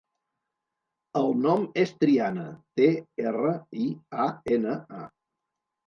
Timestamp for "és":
1.83-1.93